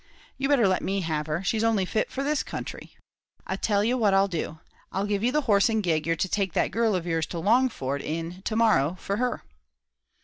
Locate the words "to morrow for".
8.41-9.17